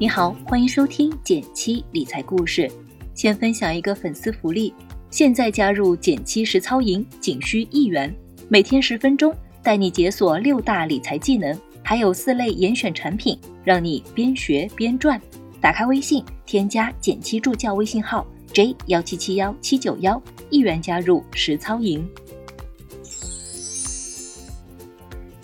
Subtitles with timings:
[0.00, 2.66] 你好，欢迎收听减七理财故事。
[3.14, 4.72] 先分享一个粉丝福利，
[5.10, 8.10] 现在加入减七实操营仅需一元，
[8.48, 9.30] 每天十分钟，
[9.62, 15.20] 带你解锁六大理财技能，还有四类严选产品，让你边学边赚。
[15.60, 22.08] 打开微信，添加减七助教微信号 j 幺七七幺七九幺，一元加入实操营。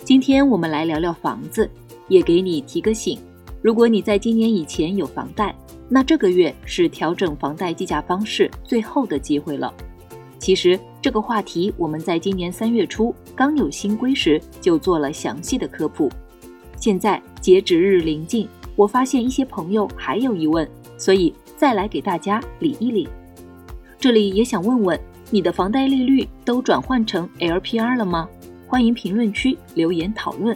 [0.03, 1.69] 今天我们来聊聊房子，
[2.07, 3.19] 也给你提个醒：
[3.61, 5.55] 如果你在今年以前有房贷，
[5.89, 9.73] 那这个月是调整房贷计价方式最后的机会了。
[10.39, 16.09] 其实这个话题我们在今年三月初刚有新规时就做了详细的科普。
[16.77, 23.09] 现在截止日临近，我发现一些朋友还有疑问，所以再来给大家理一理。
[23.99, 24.99] 这里也想问问，
[25.31, 28.29] 你的房贷利率都转换成 LPR 了吗？
[28.67, 30.55] 欢迎评论区留言讨论。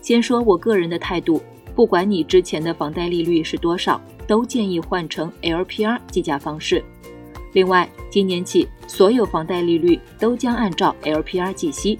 [0.00, 1.42] 先说我个人的态度，
[1.78, 6.82] 不管你之前的房贷利率是多少，都建议换成 LPR 计价方式。
[7.52, 11.96] 另外，今年起所有房贷利率都将按照 LPR 计息，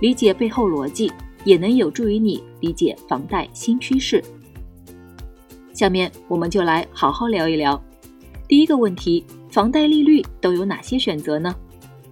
[0.00, 1.12] 理解背后逻辑，
[1.44, 4.20] 也能有助于你理解房贷新趋势。
[5.72, 7.80] 下面我们就来好好聊一聊。
[8.48, 11.54] 第一个问题，房贷利率都有哪些选择呢？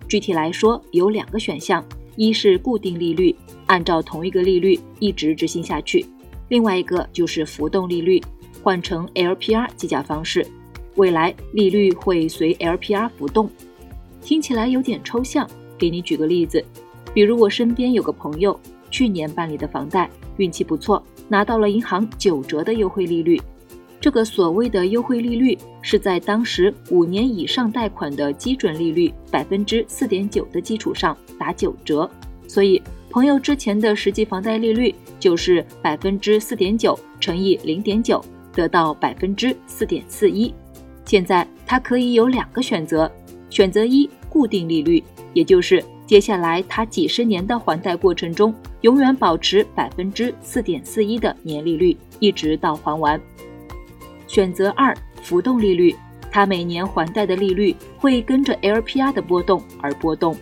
[0.08, 1.84] 具体来说，有两个选项。
[2.14, 3.34] 一是固定利率，
[3.66, 6.04] 按照同一个利率一直执行下去；
[6.48, 8.20] 另外一个就是浮动利率，
[8.62, 10.46] 换成 LPR 计价方式，
[10.96, 13.50] 未来利率会随 LPR 浮动。
[14.20, 16.64] 听起来有点抽象，给你举个例子，
[17.14, 18.58] 比如我身边有个朋友，
[18.90, 23.40] 去年办理的房贷，运气不错，拿到了银行九折的优惠利率。
[24.00, 31.16] 这个所谓的优惠利率是在当时五年以上贷款的基准利率百分之四点九的基础上。
[31.38, 32.08] 打九折，
[32.48, 40.52] 所以朋友之前的实际房贷利率就是百分之四点九乘以零点九，得到百分之四点四一。
[41.04, 43.10] 现在他可以有两个选择：
[43.48, 45.02] 选择一，固定利率，
[45.32, 53.18] 也就是接下来他几十年的还贷过程中，永远保持百分之四点四一的年利率，一直到还完；
[54.26, 55.96] 选择二，浮动利率，
[56.30, 60.36] 他每年还贷的利率会跟着 LPR 的波动而波动。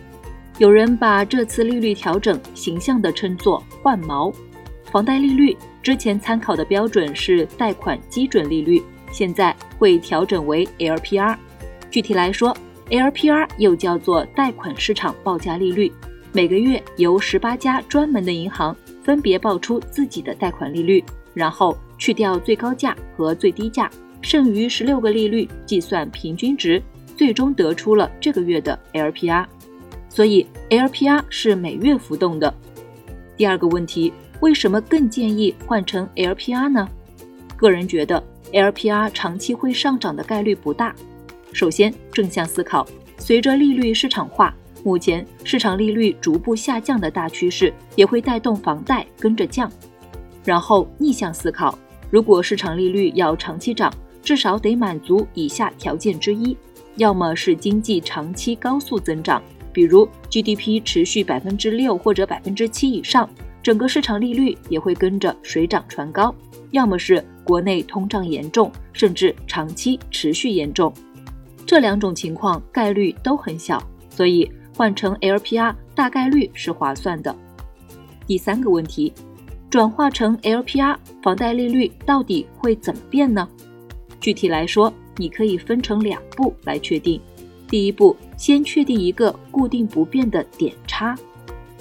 [0.59, 4.33] 有人把这次利率调整形象地称作“换毛”。
[4.91, 8.81] 房贷利率之前参考的标准是贷款基准利率，
[9.11, 11.37] 现在会调整为 LPR。
[11.91, 12.55] 具体来说
[12.89, 15.91] ，LPR 又叫做贷款市场报价利率，
[16.31, 21.03] 每个月由十八家专门的银行分别报出自己的贷款利率，
[21.35, 23.91] 然后去掉最高价和最低价，
[24.23, 26.81] 剩余十六个利率计算平均值，
[27.15, 29.45] 最终得出了这个月的 LPR。
[30.17, 32.51] 所以 LPR 是每月浮动的。
[33.35, 36.89] 第二个问题，为什么更建议换成 LPR 呢？
[37.55, 40.95] 个人觉得 LPR 长期会上涨的概率不大。
[41.53, 42.83] 首先，正向思考，
[43.19, 44.51] 随着利率市场化，
[44.83, 49.71] 目前市场利率逐步下降的大趋势也会带动房贷跟着降。
[50.43, 51.77] 然后逆向思考，
[52.09, 56.57] 如果市场利率要长期涨，至少得满足以下条件之一：
[56.95, 59.39] 要么是经济长期高速增长。
[59.77, 63.29] 比如 GDP 持续百分之六或者百分之七以上，
[63.61, 66.33] 整个市场利率也会跟着水涨船高；
[66.71, 70.91] 要么是国内通胀严重，甚至长期持续严重。
[71.63, 73.79] 这两种情况概率都很小，
[74.09, 77.35] 所以换成 LPR 大概率是划算的。
[78.25, 79.13] 第三个问题，
[79.69, 83.47] 转化成 LPR 房贷利率到底会怎么变呢？
[84.19, 87.21] 具体来说，你可以分成两步来确定。
[87.67, 91.15] 第一步，先确定一个固定不变的点差。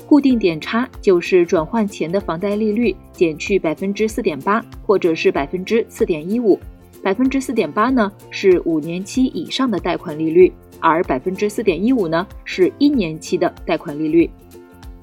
[0.06, 6.58] 固定点差就是转换前的房贷利率减去百分之四点八，或者是百分之四点一五。
[7.02, 14.28] 百分之四点八呢是五年期以上的贷款利率，而百分之四点一五呢是一年期的贷款利率。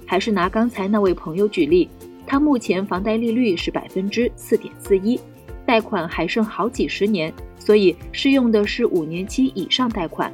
[0.06, 1.90] 还是拿刚才那位朋友举例，
[2.28, 5.20] 他目前房贷利率是百分之四点四一，
[5.66, 10.32] 贷款还剩好几十年，所以适用的是五年期以上贷款。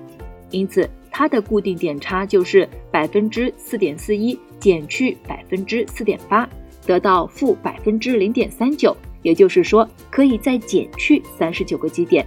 [0.51, 6.47] 因此，它的固定点差就是百分之四点四一减去百分之四点八，
[6.85, 12.25] 得到负百分之零点三九，也就是说，可以再减去三十九个基点。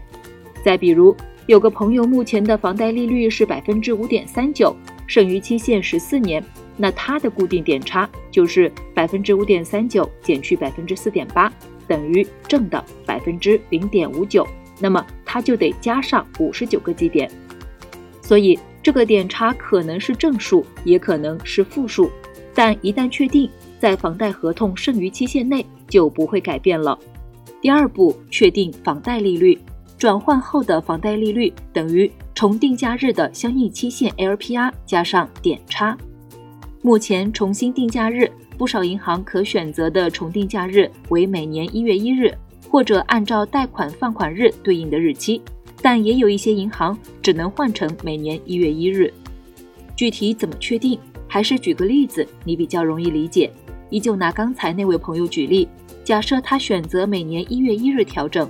[0.64, 1.14] 再比如，
[1.46, 4.74] 有个朋友目前的房贷利率是百分之五点三九，
[5.06, 6.42] 剩余期限十四年，
[6.76, 11.52] 那它的固定点差就是百分之五点三九减去百分之四点八，
[11.88, 14.46] 等于正的百分之零点五九，
[14.78, 17.28] 那么它就得加上五十九个基点。
[18.32, 22.10] 所以这个点差可能是正数，也可能是负数，
[22.54, 23.46] 但一旦确定，
[23.78, 26.98] 在房贷合同剩余期限内就不会改变了。
[27.60, 29.58] 第二步，确定房贷利率，
[29.98, 35.94] 转换后的房贷利率等于重定价日的相应期限 LPR 加上点差。
[36.80, 42.32] 目前重新定价日，不少银行可选择的重定价日为每年一月一日，
[42.70, 45.42] 或者按照贷款放款日对应的日期，
[45.82, 49.12] 但也有一些银行只能换成每年一月一日。
[49.96, 50.98] 具体怎么确定？
[51.28, 53.50] 还是举个例子，你比较容易理解。
[53.90, 55.68] 依旧拿刚才那位朋友举例，
[56.04, 58.48] 假设他选择每年一月一日调整，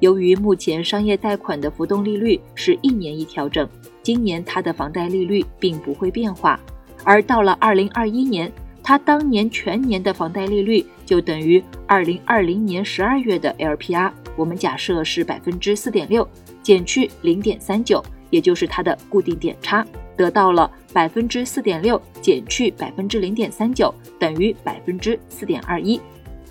[0.00, 3.68] 由于目前商业贷款的浮动利率是一年一调整，
[4.02, 6.58] 今年他的房贷利率并不会变化，
[7.04, 8.52] 而到了二零二一年，
[8.82, 16.26] 他当年全年的房贷利率就等于二零二零年十二月的 LPR，我们假设是百分之四点六，
[16.62, 19.86] 减去零点三九，也就是它的固定点差。
[20.16, 26.00] 得到了百分之四点六减去百分之零点三九等于百分之四点二一，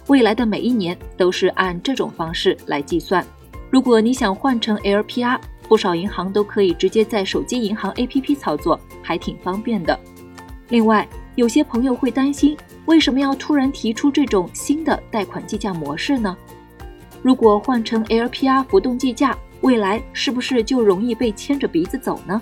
[0.06, 3.26] 未来的每一年都是按这种方式来计算。
[3.72, 10.00] 如果你想换成 LPR，不少银行都可以直接在手机银行 APP 操作，还挺方便的。
[10.70, 12.56] 另外，有些朋友会担心，
[12.86, 16.36] 为什么要突然提出这种新的贷款计价模式呢？
[17.22, 22.42] 如果换成 LPR 浮动计价，未来是不是就容易被牵着鼻子走呢？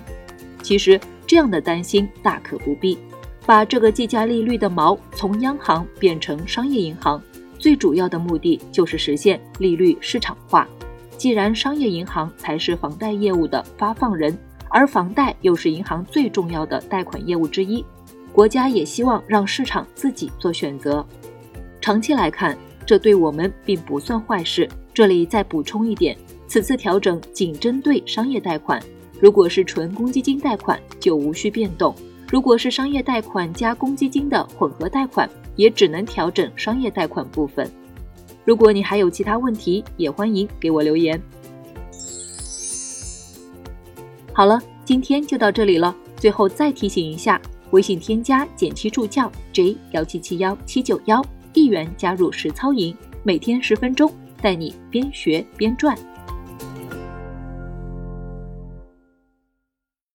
[0.62, 2.98] 其实这样的担心大可不必，
[3.44, 7.22] 把这个计价利率的锚从央行变成商业银行，
[7.58, 10.66] 最主要的目的就是实现利率市场化。
[11.18, 14.36] 既然商业银行才是房贷业务的发放人，
[14.70, 17.84] 而房贷又是银行最重要的贷款业务之一，
[18.32, 21.04] 国家也希望让市场自己做选择。
[21.80, 22.56] 长期来看，
[22.86, 24.68] 这对我们并不算坏事。
[24.92, 26.16] 这里再补充一点，
[26.46, 28.82] 此次调整仅针对商业贷款。
[29.18, 31.94] 如果是纯公积金贷款，就无需变动；
[32.30, 37.70] 如果是商业贷款加公积金的混合贷款，也只能调整商业贷款部分。
[38.44, 41.20] 如果你还有其他问题，也欢迎给我留言。
[44.32, 45.94] 好了，今天就到这里了。
[46.16, 51.24] 最后再提醒一下，微信添加减七助教 J 幺七七幺七九幺，
[51.54, 55.96] 一元加入实操营，每天十分钟，带你边学边赚。